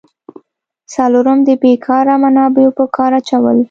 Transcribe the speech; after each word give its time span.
څلورم: 0.93 1.39
د 1.47 1.49
بیکاره 1.61 2.15
منابعو 2.23 2.75
په 2.77 2.85
کار 2.95 3.11
اچول. 3.19 3.57